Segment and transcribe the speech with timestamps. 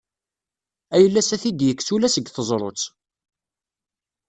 [0.95, 2.81] Ayla-s ad t-id-yekkes ula seg teẓrut.